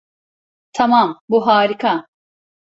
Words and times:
Tamam, 0.73 1.19
bu 1.29 1.45
harika. 1.47 2.05